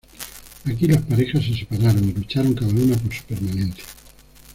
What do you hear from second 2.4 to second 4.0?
cada uno por su permanencia.